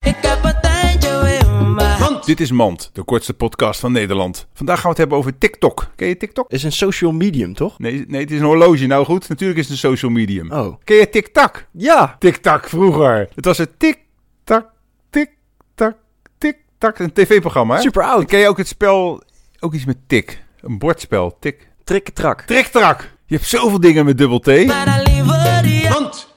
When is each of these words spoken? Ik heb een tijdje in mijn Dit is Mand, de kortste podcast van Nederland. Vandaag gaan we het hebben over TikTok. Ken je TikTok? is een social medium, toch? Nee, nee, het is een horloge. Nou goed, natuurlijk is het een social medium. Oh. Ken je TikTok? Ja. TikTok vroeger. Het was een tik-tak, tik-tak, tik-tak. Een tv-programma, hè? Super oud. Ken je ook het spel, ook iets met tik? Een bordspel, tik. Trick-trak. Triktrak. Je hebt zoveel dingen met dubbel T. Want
Ik 0.00 0.16
heb 0.20 0.44
een 0.44 0.60
tijdje 0.60 1.38
in 1.40 1.74
mijn 1.74 2.20
Dit 2.24 2.40
is 2.40 2.50
Mand, 2.50 2.90
de 2.92 3.02
kortste 3.02 3.34
podcast 3.34 3.80
van 3.80 3.92
Nederland. 3.92 4.46
Vandaag 4.54 4.74
gaan 4.74 4.84
we 4.84 4.88
het 4.88 4.98
hebben 4.98 5.18
over 5.18 5.38
TikTok. 5.38 5.90
Ken 5.96 6.08
je 6.08 6.16
TikTok? 6.16 6.50
is 6.50 6.62
een 6.62 6.72
social 6.72 7.12
medium, 7.12 7.54
toch? 7.54 7.78
Nee, 7.78 8.04
nee, 8.08 8.20
het 8.20 8.30
is 8.30 8.38
een 8.38 8.44
horloge. 8.44 8.86
Nou 8.86 9.04
goed, 9.04 9.28
natuurlijk 9.28 9.58
is 9.58 9.64
het 9.64 9.72
een 9.72 9.90
social 9.90 10.10
medium. 10.10 10.52
Oh. 10.52 10.76
Ken 10.84 10.96
je 10.96 11.08
TikTok? 11.08 11.64
Ja. 11.70 12.16
TikTok 12.18 12.68
vroeger. 12.68 13.28
Het 13.34 13.44
was 13.44 13.58
een 13.58 13.68
tik-tak, 13.76 14.66
tik-tak, 15.10 15.96
tik-tak. 16.38 16.98
Een 16.98 17.12
tv-programma, 17.12 17.74
hè? 17.74 17.80
Super 17.80 18.02
oud. 18.02 18.24
Ken 18.24 18.38
je 18.38 18.48
ook 18.48 18.58
het 18.58 18.68
spel, 18.68 19.22
ook 19.60 19.74
iets 19.74 19.84
met 19.84 19.98
tik? 20.06 20.42
Een 20.60 20.78
bordspel, 20.78 21.36
tik. 21.40 21.68
Trick-trak. 21.84 22.40
Triktrak. 22.40 23.00
Je 23.26 23.34
hebt 23.34 23.48
zoveel 23.48 23.80
dingen 23.80 24.04
met 24.04 24.18
dubbel 24.18 24.40
T. 24.40 24.46
Want 25.88 26.30